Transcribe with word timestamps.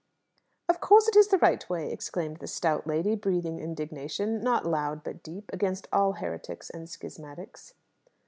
"Of 0.67 0.81
course, 0.81 1.07
it 1.07 1.15
is 1.15 1.27
the 1.27 1.37
right 1.37 1.69
way," 1.69 1.91
exclaimed 1.91 2.37
the 2.37 2.47
stout 2.47 2.87
lady, 2.87 3.13
breathing 3.13 3.59
indignation, 3.59 4.41
not 4.43 4.65
loud 4.65 5.03
but 5.03 5.21
deep, 5.21 5.51
against 5.53 5.87
all 5.93 6.13
heretics 6.13 6.71
and 6.71 6.89
schismatics. 6.89 7.75